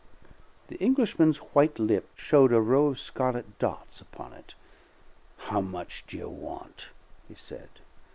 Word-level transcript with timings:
The 0.69 0.77
Englishman's 0.77 1.37
white 1.53 1.77
lip 1.77 2.09
showed 2.15 2.51
a 2.51 2.59
row 2.59 2.87
of 2.87 2.99
scarlet 2.99 3.59
dots 3.59 4.01
upon 4.01 4.33
it. 4.33 4.55
"How 5.37 5.61
much 5.61 6.07
do 6.07 6.17
you 6.17 6.27
want?" 6.31 6.89
he 7.27 7.35
said. 7.35 7.69